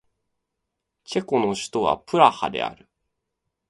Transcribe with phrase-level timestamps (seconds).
[1.03, 2.89] チェコの首都はプラハである